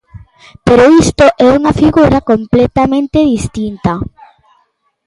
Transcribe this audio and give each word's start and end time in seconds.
Pero 0.65 0.83
isto 1.03 1.25
é 1.45 1.47
unha 1.59 1.75
figura 1.81 2.25
completamente 2.31 3.19
distinta. 3.33 3.93